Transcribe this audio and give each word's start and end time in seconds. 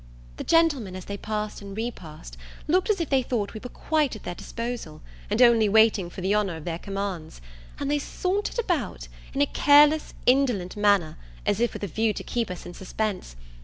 The 0.37 0.43
gentlemen, 0.43 0.95
as 0.95 1.05
they 1.05 1.15
passed 1.15 1.61
and 1.61 1.77
repassed, 1.77 2.35
looked 2.67 2.89
as 2.89 2.99
if 2.99 3.11
they 3.11 3.21
thought 3.21 3.53
we 3.53 3.59
were 3.63 3.69
quite 3.69 4.15
at 4.15 4.23
their 4.23 4.33
disposal, 4.33 5.03
and 5.29 5.39
only 5.43 5.69
waiting 5.69 6.09
for 6.09 6.21
the 6.21 6.33
honour 6.33 6.55
of 6.55 6.65
their 6.65 6.79
commands; 6.79 7.39
and 7.79 7.91
they 7.91 7.99
sauntered 7.99 8.57
about, 8.57 9.07
in 9.35 9.43
a 9.43 9.45
careless, 9.45 10.15
indolent 10.25 10.75
manner, 10.75 11.19
as 11.45 11.59
if 11.59 11.73
with 11.73 11.83
a 11.83 11.87
view 11.87 12.13
to 12.13 12.23
keep 12.23 12.49
us 12.49 12.65
in 12.65 12.73
suspense. 12.73 13.35